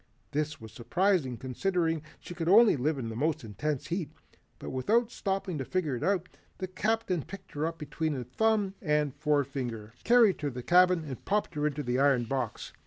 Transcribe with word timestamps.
This 0.31 0.59
was 0.59 0.71
surprising 0.71 1.37
considering 1.37 2.01
she 2.19 2.33
could 2.33 2.49
only 2.49 2.75
live 2.75 2.97
in 2.97 3.09
the 3.09 3.15
most 3.15 3.43
intense 3.43 3.89
heat. 3.89 4.09
But 4.57 4.71
without 4.71 5.11
stopping 5.11 5.59
to 5.59 5.63
figure 5.63 5.95
it 5.95 6.01
out, 6.03 6.27
the 6.57 6.65
Captain 6.65 7.21
picked 7.21 7.51
her 7.51 7.67
up 7.67 7.77
between 7.77 8.23
thumb 8.23 8.73
and 8.81 9.13
forefinger, 9.13 9.93
carried 10.03 10.41
her 10.41 10.49
to 10.49 10.53
the 10.55 10.63
cabin 10.63 11.03
and 11.05 11.23
popped 11.23 11.53
her 11.53 11.67
into 11.67 11.83
the 11.83 11.99
iron 11.99 12.23
box. 12.23 12.73